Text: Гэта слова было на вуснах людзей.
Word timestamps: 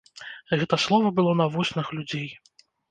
Гэта 0.61 0.81
слова 0.85 1.13
было 1.21 1.37
на 1.43 1.47
вуснах 1.59 1.95
людзей. 1.99 2.29